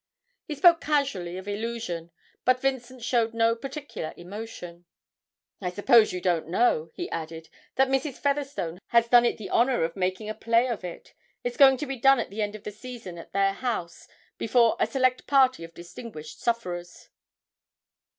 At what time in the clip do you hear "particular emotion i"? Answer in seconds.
3.55-5.69